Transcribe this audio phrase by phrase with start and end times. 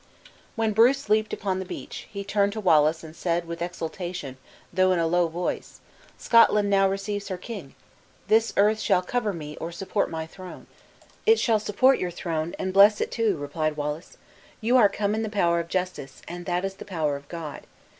[0.55, 4.37] When Bruce leaped upon the beach, he turned to Wallace and said with exultation,
[4.73, 5.79] though in a low voice,
[6.17, 7.75] "Scotland now receives her king!
[8.27, 10.65] This earth shall cover me, or support my throne!"
[11.27, 14.17] "It shall support your throne, and bless it too," replied Wallace;
[14.59, 17.67] "you are come in the power of justice, and that is the power of God.